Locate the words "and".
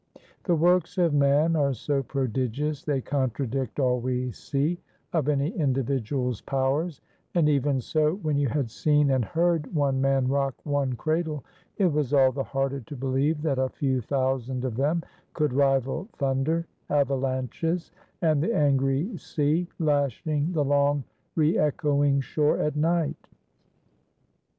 7.35-7.47, 9.11-9.23, 18.23-18.41